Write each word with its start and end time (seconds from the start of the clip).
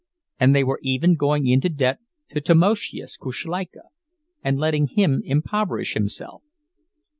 And 0.39 0.55
they 0.55 0.63
were 0.63 0.79
even 0.81 1.13
going 1.13 1.45
into 1.45 1.69
debt 1.69 1.99
to 2.31 2.41
Tamoszius 2.41 3.17
Kuszleika 3.19 3.89
and 4.43 4.57
letting 4.59 4.87
him 4.87 5.21
impoverish 5.23 5.93
himself. 5.93 6.41